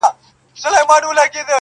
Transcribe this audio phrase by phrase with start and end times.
[0.03, 1.45] کهيېتخمونهدګناهدلتهکرليبيانو-